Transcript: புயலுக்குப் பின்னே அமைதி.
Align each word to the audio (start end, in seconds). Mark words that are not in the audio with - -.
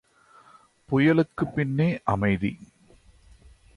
புயலுக்குப் 0.89 1.53
பின்னே 1.55 2.01
அமைதி. 2.03 2.59